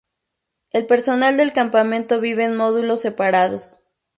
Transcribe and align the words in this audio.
El 0.71 0.87
personal 0.87 1.37
del 1.37 1.53
campamento 1.53 2.19
vive 2.19 2.43
en 2.45 2.55
módulos 2.57 3.01
separados. 3.01 3.83